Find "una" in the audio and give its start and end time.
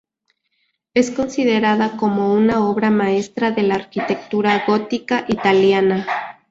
2.33-2.65